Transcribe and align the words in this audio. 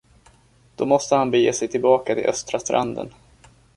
Då 0.75 0.85
måste 0.85 1.15
han 1.15 1.31
bege 1.31 1.53
sig 1.53 1.67
tillbaka 1.67 2.15
till 2.15 2.25
östra 2.25 2.59
stranden. 2.59 3.09